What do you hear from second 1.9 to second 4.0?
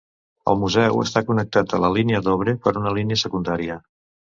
línia Dovre per una línia secundària.